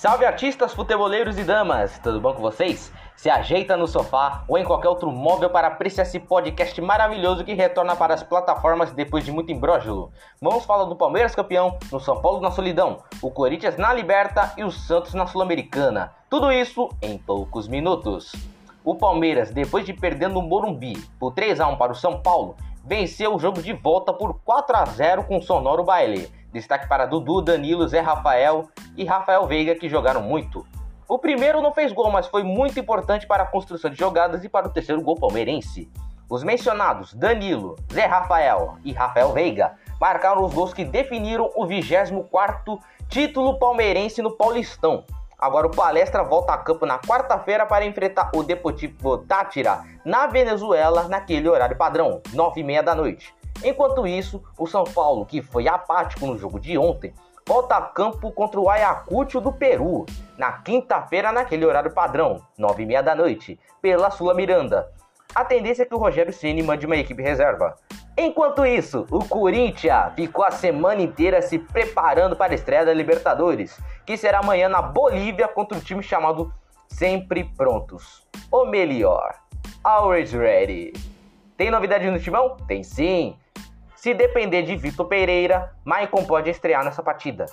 Salve 0.00 0.24
artistas, 0.24 0.72
futeboleiros 0.72 1.36
e 1.36 1.44
damas, 1.44 1.98
tudo 1.98 2.22
bom 2.22 2.32
com 2.32 2.40
vocês? 2.40 2.90
Se 3.14 3.28
ajeita 3.28 3.76
no 3.76 3.86
sofá 3.86 4.44
ou 4.48 4.56
em 4.56 4.64
qualquer 4.64 4.88
outro 4.88 5.12
móvel 5.12 5.50
para 5.50 5.66
apreciar 5.66 6.04
esse 6.04 6.18
podcast 6.18 6.80
maravilhoso 6.80 7.44
que 7.44 7.52
retorna 7.52 7.94
para 7.94 8.14
as 8.14 8.22
plataformas 8.22 8.92
depois 8.92 9.26
de 9.26 9.30
muito 9.30 9.52
imbróglio. 9.52 10.10
Vamos 10.40 10.64
falar 10.64 10.84
do 10.84 10.96
Palmeiras 10.96 11.34
campeão, 11.34 11.76
no 11.92 12.00
São 12.00 12.18
Paulo 12.22 12.40
na 12.40 12.50
solidão, 12.50 13.02
o 13.20 13.30
Corinthians 13.30 13.76
na 13.76 13.92
liberta 13.92 14.54
e 14.56 14.64
o 14.64 14.70
Santos 14.70 15.12
na 15.12 15.26
sul-americana. 15.26 16.14
Tudo 16.30 16.50
isso 16.50 16.88
em 17.02 17.18
poucos 17.18 17.68
minutos. 17.68 18.32
O 18.82 18.94
Palmeiras, 18.94 19.50
depois 19.50 19.84
de 19.84 19.92
perder 19.92 20.30
no 20.30 20.40
Morumbi 20.40 20.96
por 21.18 21.34
3 21.34 21.60
a 21.60 21.68
1 21.68 21.76
para 21.76 21.92
o 21.92 21.94
São 21.94 22.22
Paulo, 22.22 22.56
venceu 22.86 23.34
o 23.34 23.38
jogo 23.38 23.60
de 23.60 23.74
volta 23.74 24.14
por 24.14 24.40
4 24.46 24.76
a 24.78 24.84
0 24.86 25.24
com 25.24 25.42
sonoro 25.42 25.84
baile 25.84 26.39
Destaque 26.52 26.88
para 26.88 27.06
Dudu, 27.06 27.40
Danilo, 27.40 27.86
Zé 27.86 28.00
Rafael 28.00 28.68
e 28.96 29.04
Rafael 29.04 29.46
Veiga 29.46 29.74
que 29.74 29.88
jogaram 29.88 30.20
muito. 30.20 30.66
O 31.08 31.18
primeiro 31.18 31.60
não 31.60 31.72
fez 31.72 31.92
gol, 31.92 32.10
mas 32.10 32.26
foi 32.26 32.42
muito 32.42 32.78
importante 32.78 33.26
para 33.26 33.42
a 33.42 33.46
construção 33.46 33.90
de 33.90 33.98
jogadas 33.98 34.44
e 34.44 34.48
para 34.48 34.68
o 34.68 34.70
terceiro 34.70 35.02
gol 35.02 35.16
palmeirense. 35.16 35.90
Os 36.28 36.44
mencionados 36.44 37.12
Danilo, 37.12 37.74
Zé 37.92 38.06
Rafael 38.06 38.76
e 38.84 38.92
Rafael 38.92 39.32
Veiga 39.32 39.74
marcaram 40.00 40.44
os 40.44 40.54
gols 40.54 40.72
que 40.72 40.84
definiram 40.84 41.50
o 41.56 41.66
24º 41.66 42.78
título 43.08 43.58
palmeirense 43.58 44.22
no 44.22 44.36
Paulistão. 44.36 45.04
Agora 45.36 45.66
o 45.66 45.70
Palestra 45.70 46.22
volta 46.22 46.52
a 46.52 46.58
campo 46.58 46.86
na 46.86 46.98
quarta-feira 46.98 47.66
para 47.66 47.84
enfrentar 47.84 48.30
o 48.34 48.42
Deportivo 48.42 49.18
Tátira 49.18 49.82
na 50.04 50.26
Venezuela 50.26 51.08
naquele 51.08 51.48
horário 51.48 51.76
padrão, 51.76 52.20
9h30 52.32 52.82
da 52.82 52.94
noite. 52.94 53.34
Enquanto 53.62 54.06
isso, 54.06 54.42
o 54.58 54.66
São 54.66 54.84
Paulo, 54.84 55.26
que 55.26 55.42
foi 55.42 55.68
apático 55.68 56.26
no 56.26 56.38
jogo 56.38 56.58
de 56.58 56.78
ontem, 56.78 57.12
volta 57.46 57.76
a 57.76 57.82
campo 57.82 58.30
contra 58.32 58.58
o 58.58 58.70
Ayacucho 58.70 59.40
do 59.40 59.52
Peru, 59.52 60.06
na 60.38 60.52
quinta-feira, 60.52 61.30
naquele 61.30 61.66
horário 61.66 61.92
padrão, 61.92 62.40
9h30 62.58 63.02
da 63.02 63.14
noite, 63.14 63.58
pela 63.82 64.10
Sula 64.10 64.32
Miranda. 64.32 64.90
A 65.34 65.44
tendência 65.44 65.82
é 65.82 65.86
que 65.86 65.94
o 65.94 65.98
Rogério 65.98 66.32
Ceni 66.32 66.62
mande 66.62 66.86
uma 66.86 66.96
equipe 66.96 67.22
reserva. 67.22 67.76
Enquanto 68.16 68.66
isso, 68.66 69.06
o 69.10 69.24
Corinthians 69.24 70.12
ficou 70.14 70.44
a 70.44 70.50
semana 70.50 71.02
inteira 71.02 71.40
se 71.40 71.58
preparando 71.58 72.34
para 72.34 72.52
a 72.52 72.54
estreia 72.54 72.84
da 72.84 72.92
Libertadores, 72.92 73.80
que 74.04 74.16
será 74.16 74.40
amanhã 74.40 74.68
na 74.68 74.82
Bolívia 74.82 75.46
contra 75.46 75.76
um 75.76 75.80
time 75.80 76.02
chamado 76.02 76.52
Sempre 76.88 77.44
Prontos. 77.44 78.26
Ou 78.50 78.66
melhor, 78.66 79.34
Always 79.84 80.32
Ready. 80.32 80.92
Tem 81.56 81.70
novidade 81.70 82.10
no 82.10 82.18
timão? 82.18 82.56
Tem 82.66 82.82
sim! 82.82 83.36
Se 84.00 84.14
depender 84.14 84.62
de 84.62 84.76
Vitor 84.76 85.06
Pereira, 85.08 85.74
Maicon 85.84 86.24
pode 86.24 86.48
estrear 86.48 86.82
nessa 86.82 87.02
partida. 87.02 87.44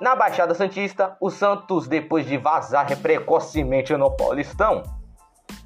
Na 0.00 0.14
Baixada 0.14 0.54
Santista, 0.54 1.16
o 1.20 1.28
Santos, 1.28 1.88
depois 1.88 2.24
de 2.24 2.36
vazar 2.36 2.96
precocemente 2.98 3.92
no 3.96 4.12
Paulistão, 4.12 4.84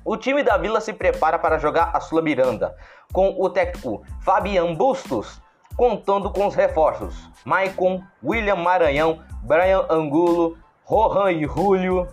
o 0.03 0.17
time 0.17 0.43
da 0.43 0.57
Vila 0.57 0.81
se 0.81 0.95
prepara 0.95 1.39
para 1.39 1.59
jogar 1.59 1.91
a 1.93 2.01
Sula 2.01 2.23
Miranda, 2.23 2.75
com 3.13 3.37
o 3.39 3.51
técnico 3.51 4.03
Fabian 4.23 4.75
Bustos, 4.75 5.39
contando 5.77 6.31
com 6.31 6.47
os 6.47 6.55
reforços 6.55 7.31
Maicon, 7.45 8.03
William 8.25 8.57
Maranhão, 8.57 9.23
Brian 9.43 9.85
Angulo, 9.91 10.57
Rohan 10.85 11.31
e 11.31 11.45
Julio. 11.45 12.09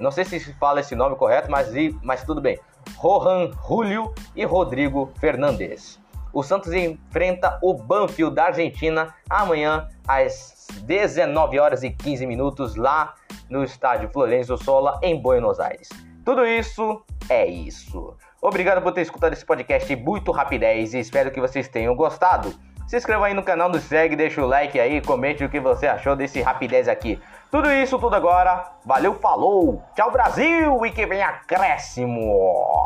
Não 0.00 0.10
sei 0.10 0.24
se 0.24 0.40
fala 0.54 0.80
esse 0.80 0.96
nome 0.96 1.14
correto, 1.14 1.48
mas, 1.48 1.70
mas 2.02 2.24
tudo 2.24 2.40
bem. 2.40 2.58
Rohan 2.96 3.52
Julio 3.68 4.12
e 4.34 4.44
Rodrigo 4.44 5.12
Fernandes 5.20 6.02
o 6.32 6.42
Santos 6.42 6.72
enfrenta 6.72 7.58
o 7.62 7.74
Banfield 7.74 8.34
da 8.34 8.46
Argentina 8.46 9.14
amanhã 9.28 9.88
às 10.06 10.66
19 10.82 11.58
horas 11.58 11.82
e 11.82 11.90
15 11.90 12.26
minutos 12.26 12.76
lá 12.76 13.14
no 13.50 13.62
estádio 13.62 14.10
Florencio 14.10 14.56
Sola 14.56 14.98
em 15.02 15.20
Buenos 15.20 15.60
Aires. 15.60 15.88
Tudo 16.24 16.46
isso 16.46 17.02
é 17.28 17.46
isso. 17.46 18.16
Obrigado 18.40 18.82
por 18.82 18.92
ter 18.92 19.02
escutado 19.02 19.32
esse 19.32 19.44
podcast 19.44 19.94
muito 19.96 20.32
rapidez 20.32 20.94
e 20.94 20.98
espero 20.98 21.30
que 21.30 21.40
vocês 21.40 21.68
tenham 21.68 21.94
gostado. 21.94 22.52
Se 22.86 22.96
inscreva 22.96 23.26
aí 23.26 23.34
no 23.34 23.42
canal, 23.42 23.68
nos 23.68 23.84
segue, 23.84 24.16
deixa 24.16 24.42
o 24.42 24.46
like 24.46 24.78
aí, 24.78 25.00
comente 25.00 25.44
o 25.44 25.48
que 25.48 25.60
você 25.60 25.86
achou 25.86 26.14
desse 26.14 26.42
rapidez 26.42 26.88
aqui. 26.88 27.20
Tudo 27.50 27.70
isso, 27.70 27.98
tudo 27.98 28.14
agora. 28.14 28.70
Valeu, 28.84 29.14
falou. 29.14 29.82
Tchau, 29.94 30.10
Brasil. 30.10 30.84
E 30.84 30.90
que 30.90 31.06
vem 31.06 31.22
acréscimo. 31.22 32.84